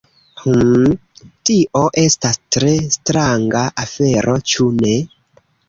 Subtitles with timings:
[0.43, 0.95] Hmm,
[1.49, 4.99] tio estas tre stranga afero, ĉu ne?